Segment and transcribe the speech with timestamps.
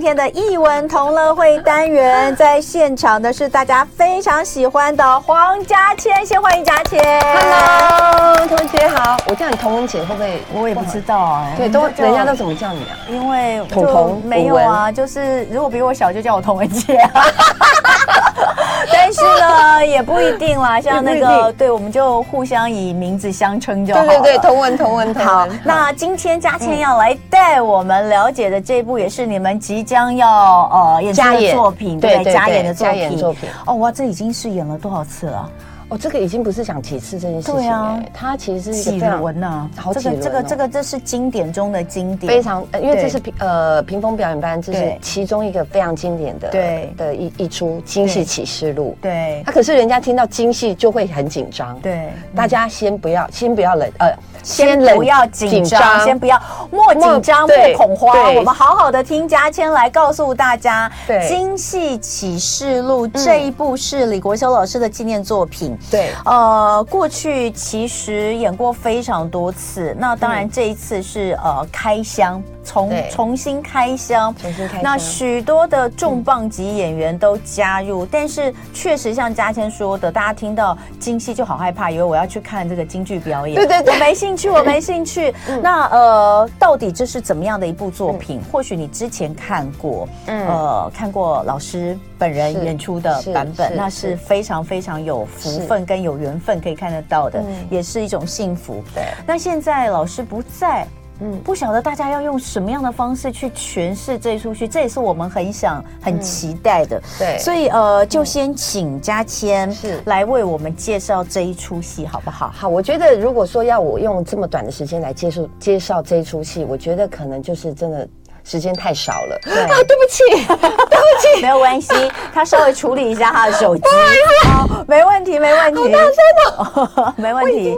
[0.00, 6.98] 今天的艺文同乐会单元，在现场的是大家非常喜欢的黄嘉千，先欢迎嘉千。
[7.20, 9.18] Hello，同学好。
[9.26, 10.42] 我叫你童文姐会不会？
[10.54, 11.52] 我也不知道哎。
[11.54, 12.96] 对，都人家都怎么叫你啊？
[13.10, 17.22] 因为童童没有啊，就是如果比我小就叫我童文姐啊。
[18.92, 20.80] 但是呢，也不一定啦。
[20.82, 24.06] 像那个，对，我们就互相以名字相称就好了。
[24.06, 25.28] 对对对，同文同文同文。
[25.28, 30.28] 好，那今天嘉倩要来带我们了解的这部，也是你们即将要
[30.72, 32.74] 呃演出的作品，对，加演的。
[32.74, 35.50] 作品哦，哇，这已经是演了多少次了？
[35.90, 39.70] 哦，这个已经不是讲几次这件事情，对啊，它其实是几轮呢？
[39.76, 40.20] 好几轮。
[40.20, 46.94] 这个这个这个这是经典中的经典，非常，因为这是屏呃屏风表演班，这是其中一个非常经典的对。
[46.96, 48.96] 的一一出《京戏启示录》。
[49.02, 54.14] 对，他可是人家听到京戏就会很紧张，对，大家先不要先不要冷呃。
[54.42, 60.90] 先不要紧张，先不要莫紧张莫恐慌，我们好好的听嘉谦来告诉大家，
[61.28, 65.76] 《京戏启示录》这一部是李国修老师的纪念作品。
[65.88, 72.42] 对，呃，过去其实演过非常多次，那当然这一次是呃开箱。
[72.70, 83.56] 重重新开箱，重新开箱，那许多的重磅级演员都加入，嗯、但是确实像嘉谦说的，大家听到京戏就好害怕，以为我要去看这个京剧表演。
[83.56, 85.34] 对对对，我没兴趣， 我没兴趣。
[85.48, 88.38] 嗯、那呃，到底这是怎么样的一部作品？
[88.38, 98.80] 嗯、或许你之前看过，嗯、呃，看过老师本人演出的版本，是那是非常非常有福分跟有缘分可以看得到的，是也是一种幸福。
[98.94, 100.86] 对，那现在老师不在。
[101.22, 107.00] 嗯，不晓得大家要用什么样的方式去诠释这一出戏，这也是我们很想、很期待的。
[107.18, 110.00] 对，所以呃，就先请嘉千是。
[110.06, 112.50] 来为我们介绍这一出戏，好不好？
[112.56, 118.08] 好，我觉得如果说要我用这么短的时间来介绍介绍这一出戏，我觉得可能就是真的
[118.42, 119.38] 时间太少了。
[119.44, 119.62] 对。
[119.68, 120.24] 啊，对不起，
[120.56, 121.92] 对不起，没有关系，
[122.32, 123.82] 他稍微处理一下他的手机，
[124.48, 127.76] 好，没问题，没问题，真的，没问题。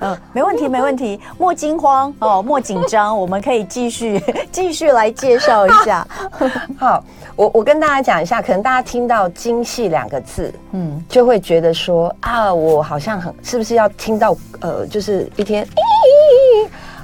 [0.00, 4.22] 嗯，没问题，没问题，莫惊慌哦，莫紧张， 我们可以继续
[4.52, 6.06] 继续来介绍一下。
[6.78, 7.02] 好，
[7.34, 15.66] 我我跟大家讲一下，可能大家听到“京戏”两个字，嗯，就会觉得说啊，我好像很是不是要听到呃，就是一天。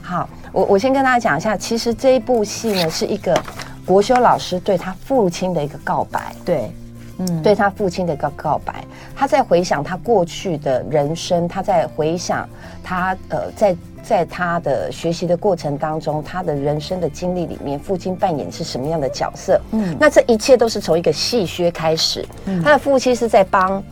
[0.03, 3.37] 好，我我先跟大家讲一下，其实这一部戏呢，是一个
[3.85, 6.35] 国修老师对他父亲的一个告白。
[6.45, 6.73] 对。
[7.17, 8.85] 嗯，对他父亲的一个告白，
[9.17, 12.49] 他在回想他过去的人生，他在回想
[12.83, 19.61] 他呃，在在他的学习的过程当中，他的人生的经历里面，父亲扮演是什么样的角色？
[19.71, 23.83] 嗯，那这一切都是从一个戏靴开始，嗯，他的父亲是在帮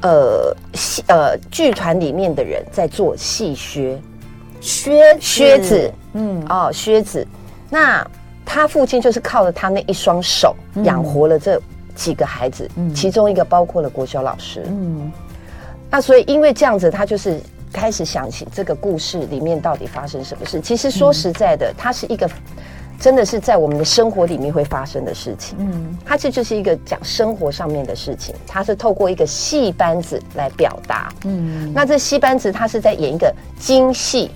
[0.00, 4.00] 呃戏呃剧团里面的人在做戏靴
[4.60, 6.44] 靴靴子，嗯。
[6.48, 7.26] 哦靴子，
[7.70, 8.04] 那
[8.44, 11.60] 他父亲就是靠着他那一双手养活了这。
[11.94, 14.62] 几个孩子，其中一个包括了国修老师。
[14.66, 15.10] 嗯，
[15.90, 17.40] 那所以因为这样子，他就是
[17.72, 20.60] 开始想起这个故事里面到底发生什么事。
[20.60, 22.28] 其实说实在的，它是一个
[22.98, 25.56] 真的是在我们的生活里面会发生的事情。
[25.58, 28.34] 嗯，它这就是一个讲生活上面的事情。
[28.46, 31.12] 它是透过一个戏班子来表达。
[31.24, 34.30] 嗯，那这戏班子他是在演一个京戏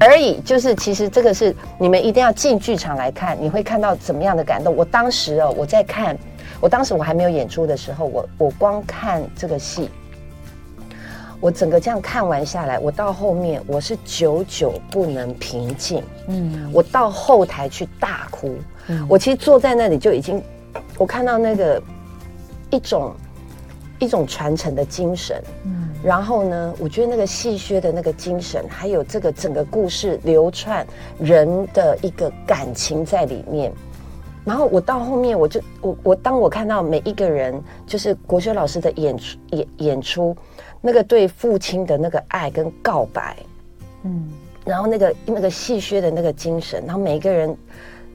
[0.00, 0.40] 而已。
[0.40, 4.74] 就是其实这个是你们一定要进剧场来看，你会看到怎么样的感动。
[4.74, 6.16] 我当时哦，我在看。
[6.60, 9.88] 我当时我还没有演出的时候，我我光看这个戏，
[11.40, 18.56] 我整个这样看完下来，我到后面我是久久不能平静，嗯，我到后台去大哭，
[18.88, 20.42] 嗯，我其实坐在那里就已经，
[20.98, 21.80] 我看到那个
[22.70, 23.14] 一种
[24.00, 30.84] 一种传承的精神，嗯，然后呢，我觉得那个戏谑的那个精神，还有这个整个故事流窜
[31.20, 33.72] 人的一个感情在里面。
[34.48, 40.34] 然后我到后面，我就我我当我看到每一个人，就是国学老师的演出演演出，
[40.80, 43.36] 那个对父亲的那个爱跟告白，
[44.04, 44.26] 嗯，
[44.64, 47.54] 然后那个那个戏谑的那个精神，然后每一个人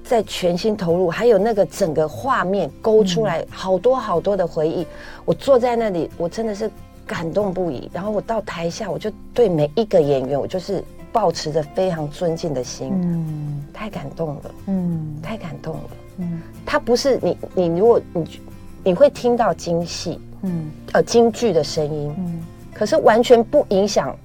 [0.04, 4.81] 在全心投入，还有那个整个画面勾出来好多好多的回忆。
[4.81, 4.88] 嗯，
[5.25, 6.68] 我坐在那里，我真的是
[7.06, 7.92] 感动不已。
[7.94, 15.90] 然后我到台下，我就对每一个演员，我就是保持着非常尊敬的心，嗯，太感动了，嗯，太感动了。
[16.18, 18.42] 嗯，它不是你，你如果你
[18.86, 22.42] 你会听到京戏，嗯，呃，京剧的声音，嗯，
[22.74, 24.15] 可是完全不影响，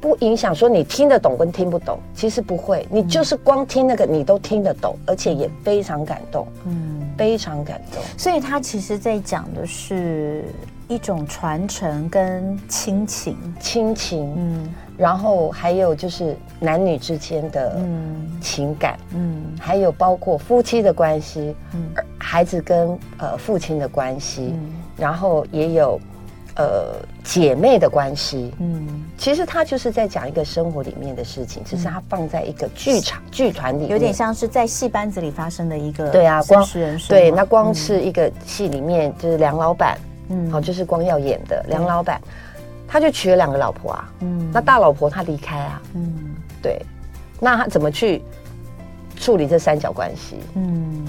[0.00, 8.02] 不影响说你听得懂跟听不懂，其实不会，你就是光听那个你都听得懂，而且也非常感动，嗯，非常感动。
[8.16, 10.44] 所以他其实在讲的是
[10.90, 14.74] 一种传承跟亲情，亲情，嗯。
[14.98, 17.80] 然后还有就是男女之间的
[18.38, 21.80] 情感，嗯，还有包括夫妻的关系，嗯，
[22.18, 25.98] 孩子跟呃父亲的关系，嗯、然后也有
[26.56, 28.52] 呃姐妹的关系。
[28.58, 28.86] 嗯，
[29.16, 36.62] 其实他就是在讲一个生活里面的事情，只是他放在一个剧场剧团里面，有点像是在戏班子里发生的一个对啊，光
[37.08, 40.09] 对，那光是一个戏里面就是梁老板，嗯，
[40.50, 42.20] 好，就是光耀演的梁老板，
[42.86, 46.80] 他就娶了两个老婆啊，嗯，那大老婆他离开啊，嗯，对，
[47.38, 48.22] 那他怎么去
[49.16, 50.36] 处理这三角关系？
[50.54, 51.04] 嗯。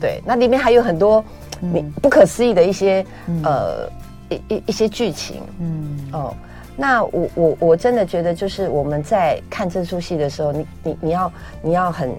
[0.00, 1.22] 对，那里面还有很多
[1.60, 3.86] 你不可思议的一些、嗯、呃
[4.30, 5.98] 一一一些剧情，嗯。
[6.12, 6.34] 哦，
[6.74, 12.16] 那我我我真的觉得，就是我们在看这出戏的时候，你你你要你要很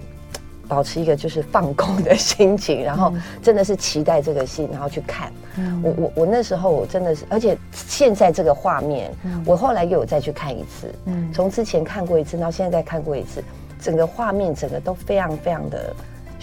[0.72, 5.30] 保持一个就是放空的心情，然后真的是期待这个戏，然后去看。
[5.58, 13.44] 嗯、我我我那时候我真的是，而且现在这个画面，嗯、我后来又有再去看一次，嗯，从之前看过一次到现在再看过一次，
[13.78, 15.94] 整个画面整个都非常非常的。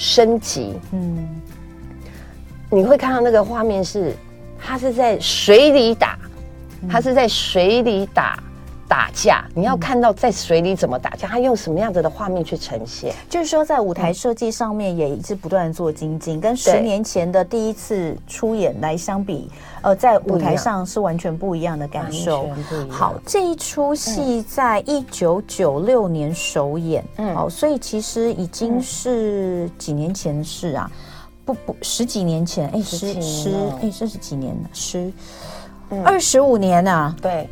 [0.02, 1.28] 升级，嗯，
[2.70, 4.14] 你会看到那个画面是，
[4.58, 6.18] 他是在水里打，
[6.90, 8.42] 他是在水里打
[8.90, 9.46] 打架。
[9.56, 13.14] 你要看到在水里怎么打架，他用什么样子的画面去呈现？
[13.30, 19.50] 就是说，在舞台设计上面也一直不断的做精进，跟十年前的第一次出演来相比，
[19.84, 22.50] 呃，在舞台上是完全不一样的感受。
[22.90, 30.90] 好，这一出戏在一九九六年首演，嗯，好，所以其实已经是几年前的事啊，
[31.46, 33.52] 不不，十几年前，哎，十十，
[33.82, 34.70] 哎，这是几年了？
[34.74, 35.12] 十，
[36.04, 37.48] 二十五年啊，对，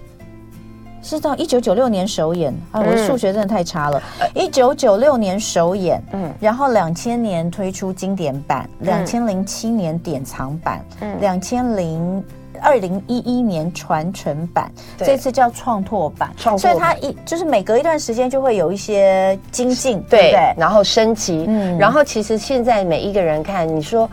[1.07, 2.53] 是到一九九六年首演。
[2.71, 4.01] 啊，我数学真的太差了。
[4.35, 12.23] 一九九六年首演，嗯，然后两千年推出经典版，两千零七年典藏版，嗯，两千零
[12.61, 24.09] 二零一一年传承版，这次叫创拓版，所以它一就是每隔一段时间就会有一些精进，对对，然后升级，嗯，然后其实现在每一个人看，你说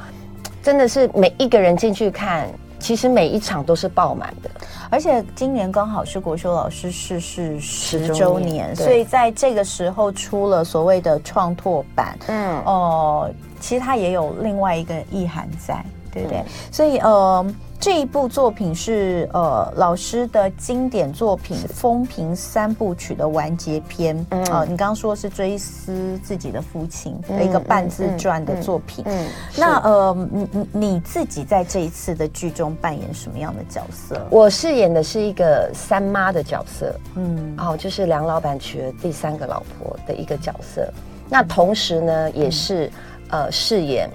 [0.62, 2.46] 真的是每一个人进去看。
[2.84, 4.50] 其实每一场都是爆满的，
[4.90, 15.82] 而且今年刚好是国修老师逝世十周年，所以在这个时候出了所谓的创拓版，嗯哦、呃，其实它也有另外一个意涵在，
[16.12, 16.40] 对不对？
[16.40, 17.46] 嗯、所以呃。
[17.84, 29.04] 这一部作品是呃老师的经典作品《风评三部曲》的完结篇啊、嗯呃，你刚刚说是追思自己的父亲的一个半自传的作品。
[29.06, 34.18] 嗯，嗯嗯那呃，你你你自己在这一次的剧中扮演什么样的角色？
[34.30, 40.90] 我饰演的是一个三妈的角色，嗯，哦，就是梁老板娶了第三个老婆的一个角色。
[41.28, 42.86] 那同时呢，也是、
[43.28, 44.08] 嗯、呃饰演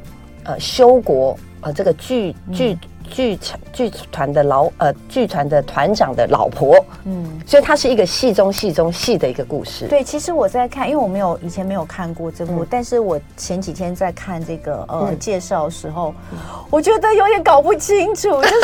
[0.46, 2.76] 呃修国呃这个剧剧。
[3.10, 6.76] 剧剧团剧团的老呃剧团的团长的老婆，
[7.06, 9.88] 嗯，所以它是一个戏中戏中戏的一个故事。
[9.88, 16.38] 对，其实我在看，因为我没有以前没有看过这部，嗯、但是我前几天在看这个呃、嗯、介绍的时候，嗯、
[16.70, 18.56] 我觉得有点搞不清楚， 就是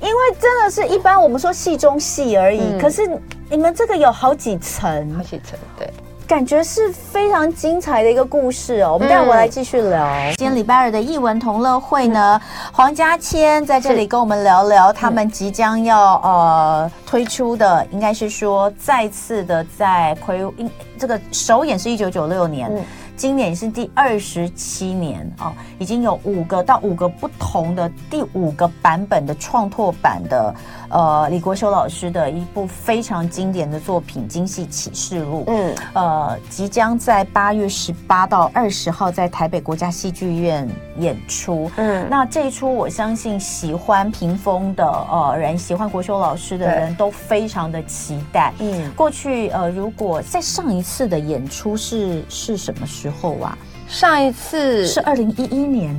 [0.00, 3.08] 因为真的是一般我们说戏中戏而已，嗯、可是
[3.48, 5.90] 你们这个有好几层，好几层，对。
[6.30, 10.06] 感觉是非常精彩的一个故事哦，我们待会来继续聊。
[10.06, 12.40] 嗯、今天礼拜二的艺文同乐会呢，
[12.70, 20.54] 黄家千在这里跟我们聊聊他们即将要呃推出的，应该是说再次的在睽
[20.96, 22.70] 这个首演是一九九六年。
[22.72, 22.80] 嗯
[23.20, 30.54] 今年是第二十七年哦，已经有五个到五个不同的第五个版本的创拓版的，
[30.88, 35.40] 呃，李国修老师的一部非常经典的作品《京戏启示录》。
[35.48, 41.70] 嗯，呃，即将在八月十八到二十号在台北国家戏剧院演出。
[41.76, 48.54] 嗯，那这一出我相信喜欢屏风的呃人，喜欢国修老师的人都非常的期待。
[48.60, 53.09] 嗯，过去呃，如果在上一次的演出是是什么时候？
[53.10, 53.56] 后啊，
[53.88, 55.94] 上一次是二零一一年。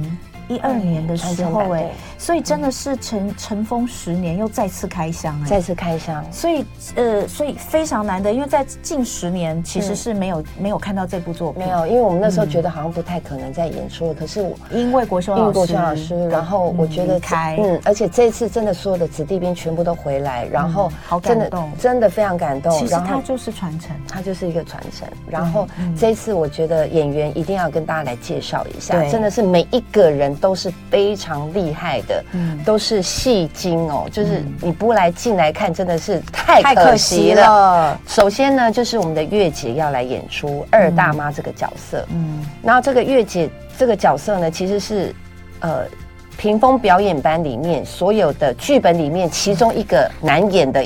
[0.51, 6.21] 一二年的时候，哎，所以真的是尘尘封十年，又再次开箱，哎，再次开箱。
[6.29, 6.65] 所以，
[6.95, 14.13] 呃，所以非常难得，因为在近十年其实是没有没有看到这部作品，没有，因为我们那时候觉得好像不太可能再演出了。
[14.13, 22.77] 可是我因为国修老师，国修老师，然后我觉得开，嗯，而且这次真的所有的子弟兵全部都回来，然后好感动，真的非常感动。
[22.77, 25.07] 其实它就是传承，它就是一个传承。
[25.29, 25.65] 然后
[25.97, 30.35] 这一次我觉得演员一定要跟大家来介绍一下，真的是每一个人。
[30.41, 34.09] 都是非常厉害的，嗯，都是戏精哦。
[34.11, 37.97] 就是你不来进来看，真的是太可惜了。
[38.07, 45.15] 首先呢，就是我们的月姐要来演出二大妈这个角色，嗯，然后这个月姐这个角色呢，其实是
[45.59, 45.85] 呃
[46.37, 50.85] 屏风表演班里面所有的剧本里面其中一个难演的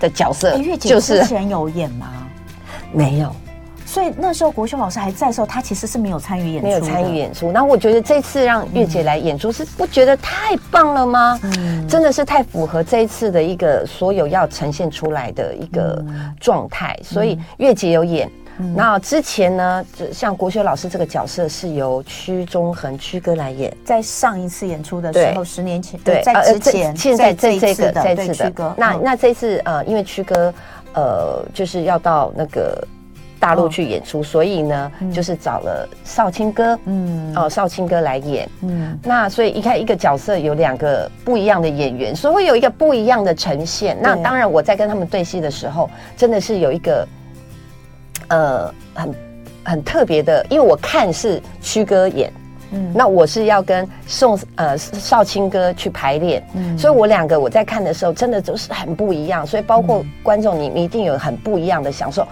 [0.00, 0.56] 的角色。
[0.58, 2.08] 月姐之前有演吗？
[2.92, 3.34] 没有。
[3.94, 7.52] 所以那时候国修老师还在的时候，他其实是没有参与演出，没有参与演出。
[7.52, 11.38] 那我觉得这次让月姐来演出，是不觉得太棒了吗？
[11.44, 16.04] 嗯，真的是太符合这一次的一个所有要呈现出来的一个
[16.40, 16.98] 状态。
[17.04, 18.28] 所以月姐有演。
[18.74, 30.52] 那之前呢，像国修老师这个角色是由屈中恒屈哥来演，在上一次演出的时候，十年前对，在之前，现在这这个这次的，那那这次呃，因为屈哥
[30.94, 32.84] 呃就是要到那个
[33.44, 43.98] 大陆去演出，所以呢，就是找了少卿哥，嗯，哦，少卿哥来演，嗯，那所以一看一个角色有两个不一样的演员，所以会有一个不一样的呈现。
[44.00, 47.06] 那当然我在跟他们对戏的时候，真的是有一个。
[48.28, 49.14] 呃，很
[49.62, 52.32] 很特别的，因为我看是曲哥演，
[52.72, 62.26] 嗯，那我是要跟宋呃少卿哥去排练，嗯，所以我两个我在看的时候，真的都是很不一样，所以包括观众，你你一定有很不一样的享受。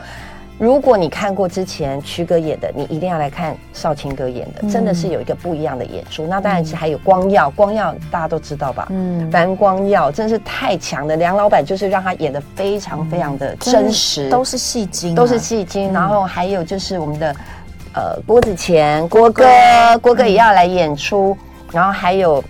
[0.63, 6.25] 如果你看过之前曲哥演的，你一定要来看少卿哥演的，真的是有一个不一样的演出。
[6.25, 8.87] 嗯、那当然是还有光耀，光耀大家都知道吧？
[8.91, 15.91] 嗯，樊光耀真是太强了，梁老板就是让他演的非常非常的真实，嗯、都是戏精、啊，都是戏精。
[15.91, 17.35] 嗯、然后还有就是我们的
[17.95, 19.45] 呃郭子乾郭哥，
[20.01, 22.41] 郭哥也要来演出，嗯、然后还有。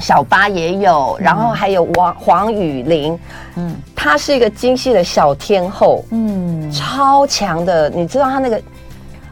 [0.00, 3.18] 小八也有，然后还有王黄雨玲，
[3.56, 7.90] 嗯，她是一个京戏的小天后，嗯，超强的。
[7.90, 8.60] 你知道她那个，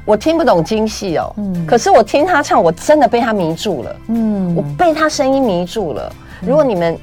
[0.04, 6.12] 我听不懂京戏哦，嗯，可是我听她唱，我真的被她迷住了，嗯，我被她声音迷住了。
[6.40, 6.99] 如果你们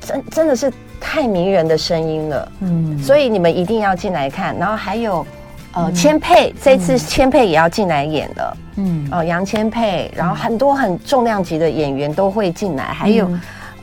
[0.00, 4.56] 真真的是太迷人的声音了，嗯，所以你们一定要进来看。
[4.58, 5.26] 然后还有。
[5.72, 13.30] 呃，千沛这次千沛也要进来演了，嗯，哦，杨千沛，然后很多很重量级的演员都会进来，还有，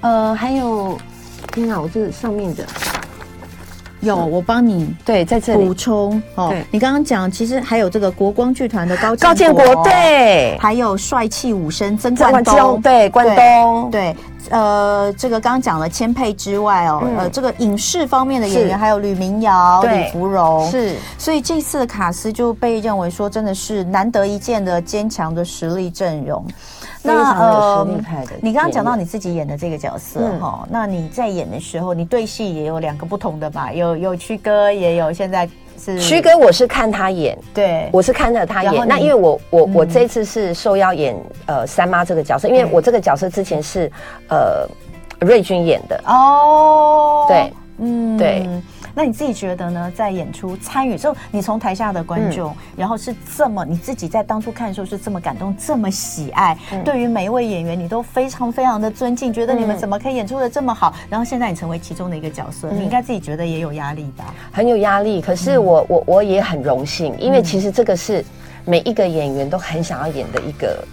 [0.02, 0.98] 呃，还有，
[1.54, 2.64] 天哪，我这上面的。
[4.02, 5.66] 有，我帮你对在这里。
[5.66, 6.22] 补充。
[6.36, 6.54] 哦。
[6.70, 14.16] 你刚刚讲，其实还有这个国光剧团的高高建国，对，还有帅气武生曾冠东，对，冠东，对。
[14.50, 26.46] 呃，这个刚刚讲了千沛之外哦，嗯、呃，这个影视方面的演员是还有吕明瑶、李芙蓉，是，所以这次的卡斯就被认为说真的是难得一见的坚强的实力阵容。
[27.02, 28.32] 非常有实力派的。
[28.42, 33.72] 你刚刚讲到你自己演的这个角色哈，嗯、那你在演的时候，你对戏也有两个不同的吧？
[33.72, 35.48] 有有曲哥，也有现在。
[35.78, 36.00] 是。
[36.00, 38.88] 徐哥，我是看他演，对，我是看着他演。
[38.88, 41.16] 那因为我我我这次是受邀演
[41.46, 43.92] 呃三妈这个角色，因为我这个角色之前是
[44.30, 44.68] 呃
[45.20, 46.00] 瑞君演的。
[46.06, 48.48] 哦，对，嗯，对。
[48.96, 49.92] 那你自己觉得呢？
[49.94, 60.94] 在演出参与之后，你从台下的观众，嗯、然后是这么你自己在当初看的时候是这么感动，这么喜爱，嗯、对于每一位演员你都非常非常的尊敬，觉得你们怎么可以演出的这么好？
[60.96, 64.34] 嗯、然后现在你成为其中的一个角色，嗯、你应该自己觉得也有压力吧？
[64.52, 68.24] 很有压力，可是我、嗯、我我也很荣幸，因为其实这个是
[68.64, 70.84] 每一个演员都很想要演的一个。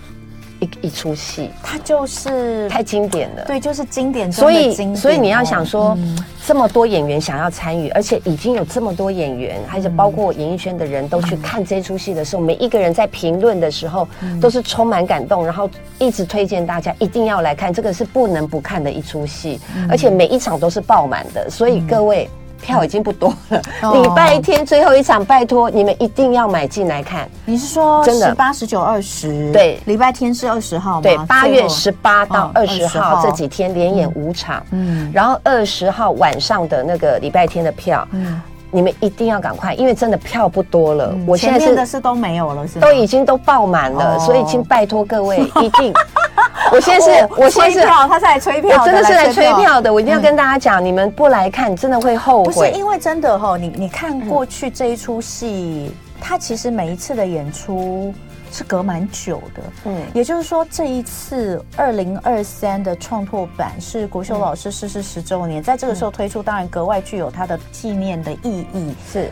[0.63, 3.45] 一一出戏，它就是太经典了。
[3.45, 4.97] 对，就是经典中的经典。
[4.97, 6.17] 所以，所以你要想说，嗯、
[6.47, 14.07] 这么多演员想要参与，而且已经有这么多演员，还是包括演艺圈的人都去看这出戏的时候，嗯、每一个人在评论的时候
[14.41, 21.51] 都是充满感动，然后一直推荐大家一定要来看，这个是不能不看的一出戏，嗯、而且每一场都是爆满的。
[21.51, 22.31] 所以各位。
[22.63, 23.61] 票已经不多了，
[23.93, 27.29] 礼拜天最后一场，拜托你们一定要买进来看。
[27.45, 29.51] 你是说真的十八、十九、二十？
[29.53, 31.03] 对，礼拜天是二十号吗？
[31.03, 38.41] 对，八月十八到二十号这几天连演五场，嗯，然后二十号晚上的那个礼拜天的票，嗯，
[38.71, 41.13] 你们一定要赶快，因为真的票不多了。
[41.27, 45.93] 我现在的是都没有了，是都已经都爆满了，所以请拜托各位 一定。
[46.71, 49.93] 我现在是，我现在是，他是来催票，我真的是来催票的。
[49.93, 52.53] 我一定要跟大家讲，你们不来看，真的会后悔。
[52.53, 58.15] 不是因为真的哈，你你看过去这一出戏，它其实每一次的演出
[58.51, 59.63] 是隔蛮久的。
[59.85, 68.95] 嗯，也就是说，这一次二零二三的创作版是国秀老师逝世十周年，在这个时候推出，当然格外具有它的纪念的意义。
[69.13, 69.31] 是。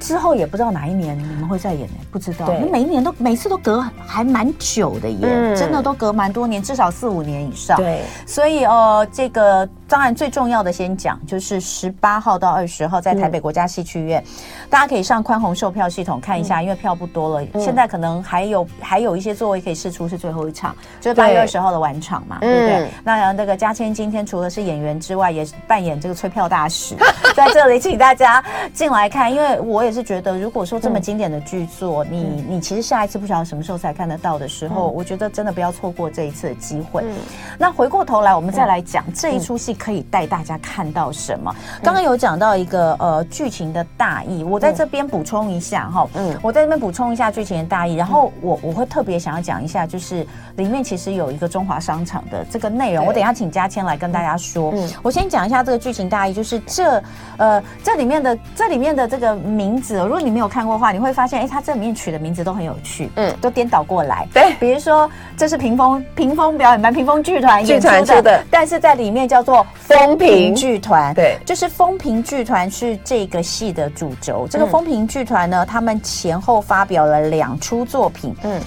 [0.00, 1.94] 之后也不知道哪一年你们会再演呢？
[2.10, 2.46] 不知道。
[2.46, 7.76] 对，每一年都每次都隔还蛮久的耶，嗯、真的都隔蛮多年，至少四五年以上。
[7.76, 22.86] 对，所以呃，这个当然最重要的先讲，就是十八号到二十号在台北国家戏剧院，嗯、大家可以上宽宏售票系统看一下，嗯、因为票不多了，嗯、现在可能还有还有一些座位可以试出，是最后一场，就是八月二十号的晚场嘛，对，对不对？
[22.86, 26.94] 嗯、那那个嘉谦今天除了是演员之外，也是扮演这个催票大使，
[27.36, 28.42] 在这里请大家
[28.72, 29.90] 进来看，因为我也。
[29.90, 37.02] 也是觉得，如果说这么经典的剧作，嗯、你你其实下一次不晓得什么时候才看得到的时候，嗯、我觉得真的不要错过这一次的机会。
[37.04, 37.16] 嗯、
[37.58, 41.54] 那回过头来，我们再来讲、嗯、这一出戏可以带大家看到什么？
[41.82, 54.70] 刚刚有讲到一个呃剧情的大意，我在这边补充一下哈，嗯，我在这边补充一下剧情的大意，然后我我会特别想要讲一下，就是里面其实有一个中华商场的这个内容，我等一下请嘉谦来跟大家说。
[54.74, 57.02] 嗯，我先讲一下这个剧情大意，就是这
[57.38, 67.88] 呃这里面的这里面的这个名字，如果你没有看过的话，你会发现，哎，它这里面取的名字都很有趣，嗯，都颠倒过来，对，比如说这是屏风屏风表演班屏风剧团演出
[68.20, 70.54] 的，但是在里面叫做风评。
[70.54, 74.46] 剧团，对，就是风评剧团是这个戏的主轴。
[74.50, 78.60] 这个风评剧团呢，他们前后发表了两出作品，嗯，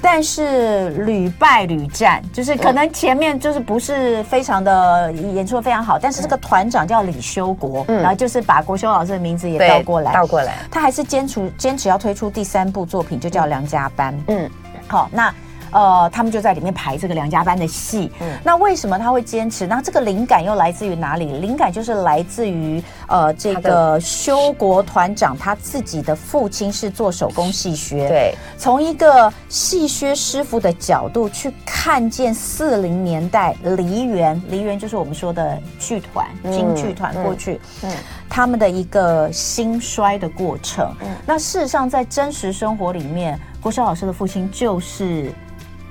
[0.00, 14.50] 但是屡败屡战，就是可能前面就是不是非常的演出的非常好，但是这个团长叫李修国，然后就是把国修老师的名字也倒过来，倒过来，他还是坚持坚持要推出第三部作品，就叫《梁家班》，嗯，
[14.88, 15.32] 好，那。
[15.72, 18.10] 呃，他们就在里面排这个梁家班的戏。
[18.20, 19.66] 嗯，那为什么他会坚持？
[19.66, 21.38] 那这个灵感又来自于哪里？
[21.38, 28.08] 灵感就是来自于呃，这个修国团长他自己的父亲是做手工戏靴。
[28.08, 37.96] 对，从一个戏靴师傅的角度去看见四零年代梨园，梨园就是我们说的剧团、京剧团过去，嗯，嗯，
[38.28, 40.94] 他们的一个兴衰的过程。
[41.00, 45.32] 嗯，那事实上在真实生活里面，郭晓老师的父亲就是。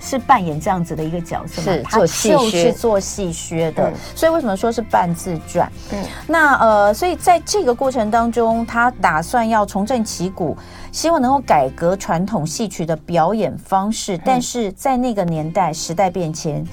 [0.01, 1.77] 是扮演这样子的一个角色吗？
[1.84, 5.72] 他就是做戏靴的，所以为什么说是半自传？
[5.93, 10.58] 嗯，那呃，所以在这个过程当中，他打算要重振旗鼓，
[10.91, 14.17] 希望能够改革传统戏曲的表演方式。
[14.25, 16.65] 但是在那个年代，时代变迁，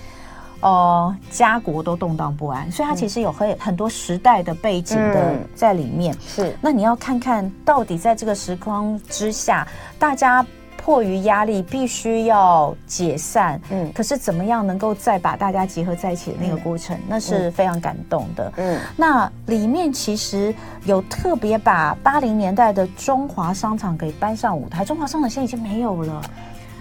[0.60, 6.16] 呃，家国都动荡不安，所以他其实有很很多时代的背景的在里面。
[6.26, 9.68] 是，那你要看看到底在这个时空之下，
[9.98, 10.44] 大家。
[10.88, 13.60] 迫于压力，必须要解散。
[13.68, 18.50] 嗯，可是怎么样能够再把大家集合在一起的那个过程，嗯、那是非常感动的。
[18.56, 20.54] 嗯，那里面其实
[20.86, 24.82] 有特别把八零年代的中华商场给搬上舞台。
[24.82, 26.22] 中华商场现在已经没有了。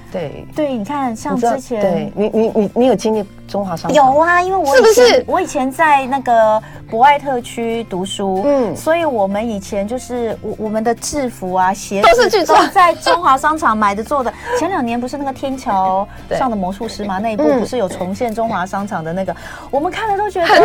[0.09, 3.93] 对对，你看，像之前，对你你你你有经历中华商场？
[3.93, 14.33] 有啊，因为我以前我以前在那个博爱特区读书，嗯，所以我们以前就是我我们的制服啊鞋子都是都在中华商场买的做的。
[14.59, 17.19] 前两年不是那个天桥上的魔术师吗？
[17.19, 19.35] 那一部不是有重现中华商场的那个？
[19.71, 20.57] 我们看了都觉得很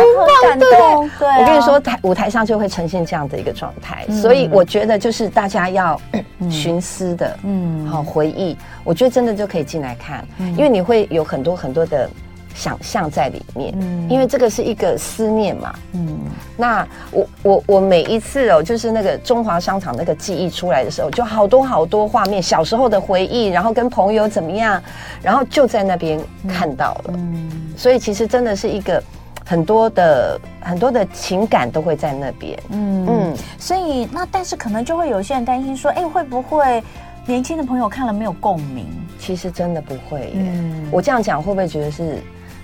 [0.43, 1.09] 感动。
[1.19, 5.99] 对，我跟你说，台舞台上就会呈现这样的一个状态，所以我觉得就是大家要
[6.49, 8.57] 寻思的，嗯，好回忆。
[8.83, 12.09] 我觉得真的就可以进来看，因为你会有很多很多的
[12.53, 13.73] 想象在里面，
[14.09, 15.73] 因为这个是一个思念嘛。
[15.93, 16.19] 嗯，
[16.55, 24.81] 那我我我每一次哦，就是那个中华商场那个记忆出来的时候，就好多好多画面，小时候的回忆，然后跟朋友怎么样，
[25.21, 27.13] 然后就在那边看到了。
[27.15, 29.01] 嗯，所以其实真的是一个
[29.45, 32.57] 很多的很多的情感都会在那边。
[32.69, 36.83] 嗯嗯，所以那但是可能就会有些人担心说，哎，会不会？
[37.25, 38.85] 年轻的朋友看了没有共鸣？
[39.17, 40.31] 其实真的不会耶。
[40.35, 42.21] 嗯，我这样讲会不会觉得是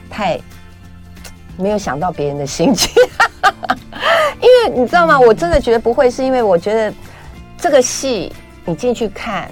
[0.09, 0.39] 太
[1.57, 2.91] 没有想到别人的心情？
[4.41, 5.19] 因为你知道吗？
[5.19, 6.93] 我真的觉得不会，是因为我觉得
[7.57, 8.31] 这个戏
[8.65, 9.51] 你进去看，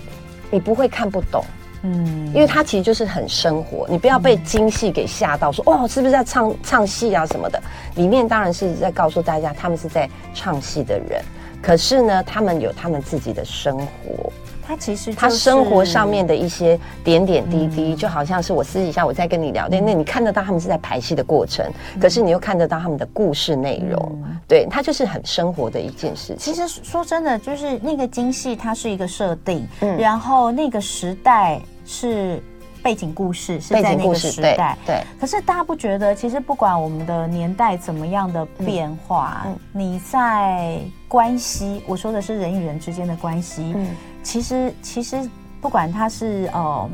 [0.50, 1.44] 你不会看不懂。
[1.84, 7.62] 嗯，因为它其实就是很生活，你不要被京戏给吓到说，说哦，是不是在唱唱戏啊什么的？
[7.96, 11.22] 里面当然是在告诉大家，他们是在唱戏的人，
[11.62, 14.32] 可是呢，他们有他们自己的生活。
[14.68, 21.66] 他其实他生活上面的一些点点滴滴，就好像是我私底下我在跟你聊天，那你看得到他们是在排戏的过程，
[22.02, 26.38] 可是你又看得到他们的故事内容，对，他就是很生活的一件事情。
[26.38, 29.66] 其实说真的，就是那个京戏，它是一个设定，
[29.98, 32.44] 然后那个时代是
[32.88, 35.04] 背景故事，是在那个时代，对。
[35.20, 43.90] 可是大家不觉得，其实不管我们的年代怎么样的变化，你在关系，我说的是人与人之间的关系，嗯。
[44.24, 46.90] 其实，其实不管他是嗯。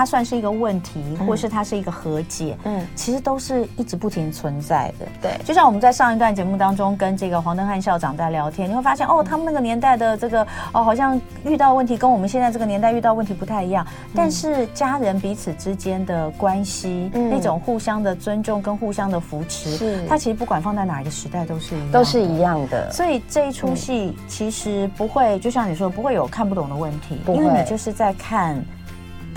[0.00, 5.06] 它算是一个问题，或是它是一个和解，嗯，其实都是一直不停存在的。
[5.20, 10.40] 对，就像我们在上一段节目当中跟这个黄登汉校长在聊天，你会发现哦，他们那个年代的这个
[10.72, 20.06] 哦，好像遇到问题跟我们现在这个年代遇到问题不太一样，但是家人彼此之间的关系，那种互相的尊重跟互相的扶持，是。
[20.08, 22.90] 它其实不管放在哪一个时代都是一样，都是一样的。
[22.90, 28.58] 所以这一出戏其实不会，就像你说，不会有看不懂的问题，因为你就是在看。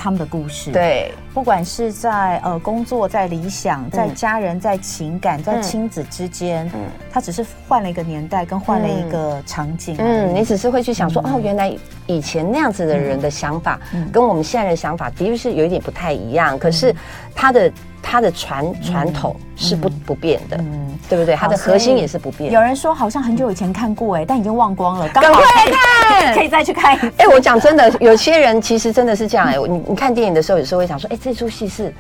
[0.03, 13.80] 他们的故事，对，不管是在呃工作、在理想、在家人、在情感、在亲子之间，嗯，他只是换了一个年代，跟换了一个场景，嗯，你只是会去想说，哦，原来以前那样子的人的想法，
[14.12, 16.58] 跟我们现在的想法的确是有一点不太一样。
[16.60, 16.96] 可是
[17.34, 21.36] 他的他的传传统是不不变的，嗯，对不对？
[21.36, 22.52] 它的核心也是不变。
[22.52, 26.96] 有人说好像很久以前看过哎，但已经忘光了，赶快来看， 可以再去看。
[27.17, 29.56] 哎，我讲真的，有些人其实真的是这样哎。
[29.58, 31.93] 你你看电影的时候，有时候会想说，哎，这出戏是。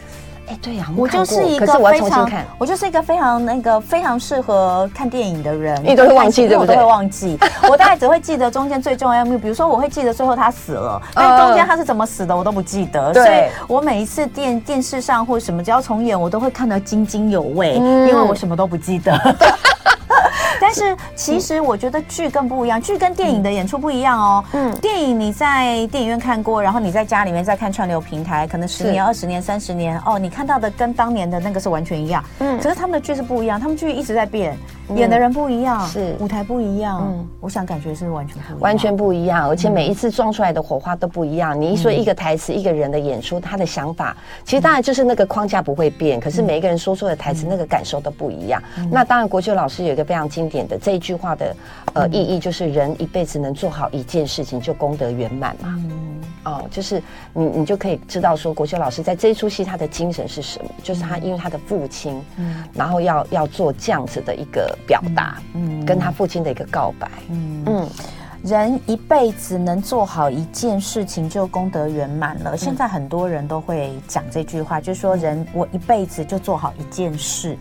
[0.45, 5.79] 哎，对呀，我就是一个非常，我就是一个非常那个非常适合看电影的人。
[5.87, 6.75] 你都会忘记，对不对？
[6.75, 13.13] 我都会忘记，我大概只会记得中间最重要的，比如说我会记得最后他死了， 但中间他是怎么死的我都不记得。
[13.13, 19.17] 所以我每一次电电视上或者什么只要重演，我都会看得津津有味，因为我什么都不记得。
[20.59, 24.43] 但是其实我觉得剧更不一样，剧跟电影的演出不一样哦。
[24.53, 32.23] 嗯，电影你在电影院看过，然后你在家里面再看串流平台，可能十年、二十年、三十年哦，你看到的跟当年的那个是完全一样。
[32.39, 34.57] 嗯，可是他们的剧是不一样，他们剧一直在变，
[34.95, 37.01] 演的人不一样，是舞台不一样。
[37.01, 41.59] 嗯，我想感觉是完全不一样，完全不一样，而且每一次撞出来的火花都不一样。
[41.59, 48.61] 你一说一个台词，一个人的演出，他的想法，其实当然就是那个框架不会变，可是每一个人说出的台词，那个感受都不一样。
[48.91, 51.55] 那当然，国修老师有一个非常经典的这一句话的
[51.93, 55.75] 呃意义，就是人一辈子能做好一件事情，就功德圆满嘛。
[55.77, 57.01] 嗯，哦，就是
[57.33, 60.69] 你你就可以知道说，国修老师在这一出戏他的精神是什么？
[60.83, 67.63] 就是他因为他的父亲，嗯，然后要要做这样子的一个表达，嗯，跟他父亲的一个告白，嗯。
[67.65, 67.89] 嗯。
[68.43, 72.57] 人一辈子能做好一件事情，就功德圆满了。
[72.57, 77.57] 现在很多人都会讲这句话，就是说人我一辈子就做好一件事，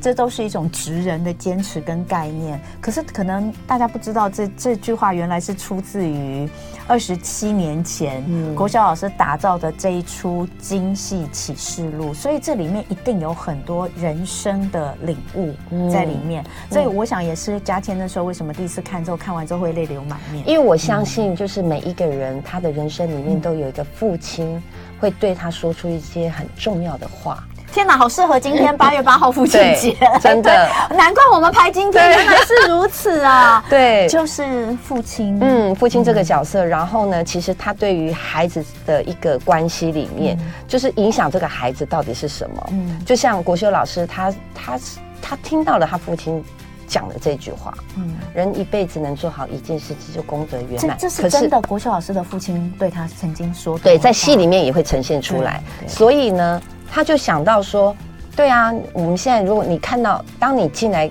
[0.00, 2.60] 这都是一种职人的坚持跟概念。
[2.80, 6.48] 可是可能大家不知道，这这句话原来是出自于
[6.86, 8.22] 二十七年前
[8.54, 16.44] 国小老师打造的这一出《京戏启示录》，所以这里面一定有很多人生的领悟在里面。
[16.70, 20.19] 所以我想也是嘉谦那时候为什么第一次看之后看完之后会泪流满。
[20.46, 24.62] 因为我相信，就是每一个人他的人生里面都有一个父亲，
[24.98, 27.42] 会对他说出一些很重要的话。
[27.72, 33.64] 天哪，好适合今天八月八号父亲节，真的， 难怪我们拍今天原来是如此啊！
[33.70, 42.68] 对，就是父亲，嗯，父亲这个角色，然后呢，其实他对于孩子的一个关系里面，就是影响这个孩子到底是什么？
[42.72, 44.80] 嗯，就像国修老师，他他
[45.22, 46.44] 他听到了他父亲。
[46.90, 50.98] 讲的这句话，嗯，人一辈子能做好一件事情，就功德圆满。
[50.98, 53.84] 这是真的，国秀老师的父亲对他曾经说的。
[53.84, 55.62] 对，在戏里面也会呈现出来。
[55.86, 57.96] 所以呢，他就想到说，
[58.34, 61.08] 对啊，我们现在如果你看到，当你进来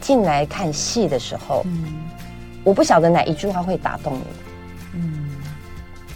[0.00, 2.02] 进来看戏的时候，嗯，
[2.64, 4.24] 我不晓得哪一句话会打动你，
[4.94, 5.30] 嗯，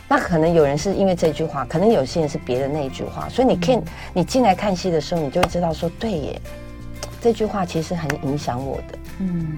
[0.09, 3.81] 那可能有人是因为这句话，可能有些人是别的那一句话，所以你看
[4.13, 6.43] 你进来看戏的时候，你就会知道说，对耶。
[7.25, 9.57] 这句话其实很影响我的，嗯，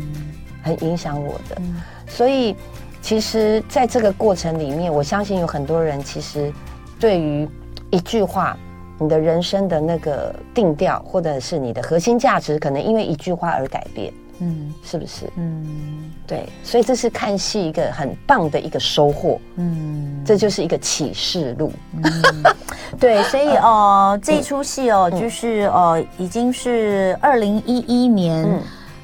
[0.62, 2.54] 很影响我的，嗯，所以
[3.02, 6.52] 其实在这个过程里面，我相信有很多人其实
[7.00, 7.48] 对于
[7.90, 8.56] 一句话，
[9.00, 15.30] 你的人生的那个定调，或者是你的核心价值，可能因为一句话而改变，嗯，是不是？
[15.36, 21.72] 嗯，对，所以这是看戏一个很棒的一个收获，嗯，这就是一个启示录。
[21.92, 22.22] 嗯。
[23.00, 28.46] 对，所以 呃，这一出戏哦，就是呃，已经是二零一一年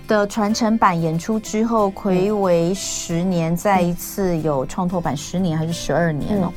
[0.06, 6.52] 的传承版演出之后，暌违十年，再一次有创作版，十年还是十二年哦。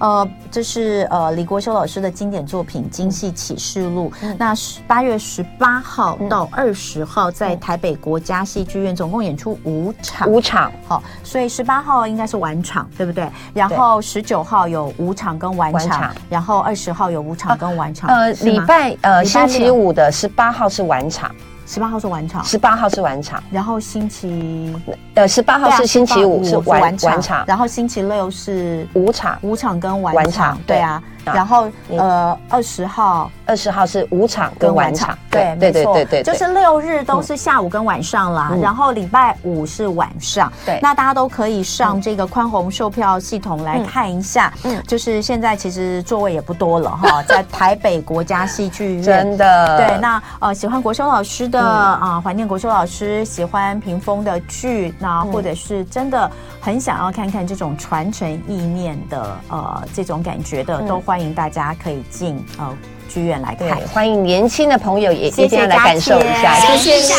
[0.00, 4.10] 呃，这是呃李国修老师的经典作品《京戏启示录》。
[4.22, 10.28] 嗯、那十八月十八号到二十号，在台北国家戏剧院总共演出五场。
[10.28, 13.28] 五场，好，所以十八号应该是晚场，对不对？
[13.52, 18.08] 然后十九号有五场跟晚场，场然后二十号有五场跟晚场。
[18.08, 21.30] 呃，礼拜呃星期五的十八号是晚场。
[21.70, 24.74] 十八号是晚场，十八号是晚场，然后星期
[25.14, 30.80] 呃十八号是星期五是晚晚场，然后星期六是午场，午场跟晚场，对。
[30.80, 33.30] 啊，然后呃二十号。
[33.46, 51.60] 二十号是午场跟晚场，对对对对对，就是六日都是下午跟晚上啦，然后礼拜五是晚上，对，那大家都可以上这个宽宏售票系统来看一下，嗯，就是现在其实座位也不多了哈， 在台北国家戏剧院，真的，对，那呃喜欢国修老师的。
[51.60, 56.30] 啊，怀念国修老师，喜欢屏风的剧，那或者是真的
[56.60, 62.72] 很想要看看这种传承意念的呃这种感觉的，都欢迎大家可以进哦
[63.08, 67.16] 剧院来看，欢迎年轻的朋友也一定要来感受一下，谢谢，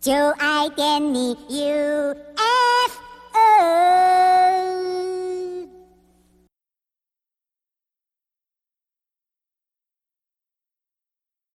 [0.00, 2.14] 就爱点你，UFO。